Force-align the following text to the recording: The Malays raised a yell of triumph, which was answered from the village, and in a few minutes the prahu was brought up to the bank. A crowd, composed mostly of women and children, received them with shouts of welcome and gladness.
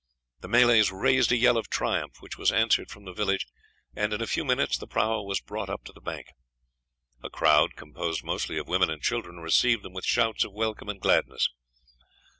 The 0.39 0.47
Malays 0.47 0.91
raised 0.91 1.31
a 1.31 1.37
yell 1.37 1.57
of 1.57 1.69
triumph, 1.69 2.23
which 2.23 2.35
was 2.35 2.51
answered 2.51 2.89
from 2.89 3.05
the 3.05 3.13
village, 3.13 3.45
and 3.95 4.13
in 4.13 4.19
a 4.19 4.25
few 4.25 4.43
minutes 4.43 4.75
the 4.75 4.87
prahu 4.87 5.23
was 5.27 5.39
brought 5.41 5.69
up 5.69 5.83
to 5.83 5.93
the 5.93 6.01
bank. 6.01 6.25
A 7.21 7.29
crowd, 7.29 7.75
composed 7.75 8.23
mostly 8.23 8.57
of 8.57 8.67
women 8.67 8.89
and 8.89 9.03
children, 9.03 9.41
received 9.41 9.83
them 9.83 9.93
with 9.93 10.03
shouts 10.05 10.43
of 10.43 10.53
welcome 10.53 10.89
and 10.89 10.99
gladness. 10.99 11.51